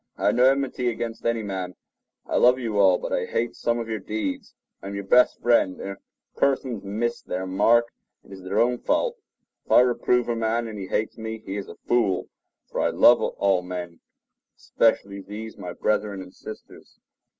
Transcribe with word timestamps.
I 0.17 0.25
have 0.25 0.33
no 0.35 0.45
enmity 0.45 0.89
against 0.89 1.27
any 1.27 1.43
man. 1.43 1.75
I 2.25 2.37
love 2.37 2.57
you 2.57 2.79
all; 2.79 2.97
but 2.97 3.13
I 3.13 3.27
hate 3.27 3.55
some 3.55 3.77
of 3.77 3.87
your 3.87 3.99
deeds. 3.99 4.55
I 4.81 4.87
am 4.87 4.95
your 4.95 5.03
best 5.03 5.39
friend, 5.39 5.79
and 5.79 5.89
if 5.91 5.97
persons 6.35 6.83
miss 6.83 7.21
their 7.21 7.45
mark 7.45 7.85
it 8.23 8.31
is 8.31 8.41
their 8.41 8.57
own 8.59 8.79
fault. 8.79 9.17
If 9.63 9.71
I 9.71 9.81
reprove 9.81 10.27
a 10.27 10.35
man, 10.35 10.67
and 10.67 10.79
he 10.79 10.87
hates 10.87 11.19
me, 11.19 11.37
he 11.37 11.55
is 11.55 11.67
a 11.69 11.75
fool; 11.87 12.29
for 12.67 12.81
I 12.81 12.89
love 12.89 13.21
all 13.21 13.61
men, 13.61 13.99
especially 14.57 15.21
these 15.21 15.55
my 15.55 15.71
brethren 15.71 16.19
and 16.23 16.33
sisters. 16.33 16.97